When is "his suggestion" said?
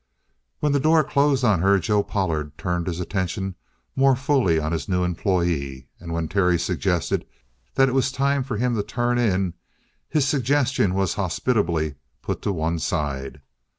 10.09-10.95